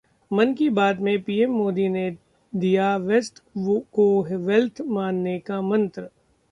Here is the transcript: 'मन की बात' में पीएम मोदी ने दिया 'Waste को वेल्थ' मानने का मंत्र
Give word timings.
'मन 0.31 0.53
की 0.53 0.69
बात' 0.69 0.99
में 0.99 1.21
पीएम 1.23 1.51
मोदी 1.51 1.87
ने 1.89 2.09
दिया 2.53 2.89
'Waste 2.99 3.39
को 3.93 4.07
वेल्थ' 4.39 4.81
मानने 4.89 5.39
का 5.39 5.61
मंत्र 5.63 6.09